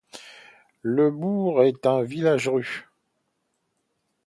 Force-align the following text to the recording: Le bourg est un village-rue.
Le 0.81 1.11
bourg 1.11 1.61
est 1.61 1.85
un 1.85 2.01
village-rue. 2.01 2.89